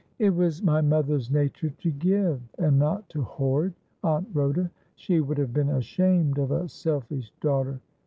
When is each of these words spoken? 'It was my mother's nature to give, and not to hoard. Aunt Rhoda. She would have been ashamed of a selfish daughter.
'It 0.17 0.33
was 0.33 0.63
my 0.63 0.81
mother's 0.81 1.29
nature 1.29 1.69
to 1.69 1.91
give, 1.91 2.39
and 2.57 2.79
not 2.79 3.07
to 3.09 3.21
hoard. 3.21 3.75
Aunt 4.03 4.27
Rhoda. 4.33 4.71
She 4.95 5.19
would 5.19 5.37
have 5.37 5.53
been 5.53 5.69
ashamed 5.69 6.39
of 6.39 6.49
a 6.49 6.67
selfish 6.67 7.31
daughter. 7.39 7.79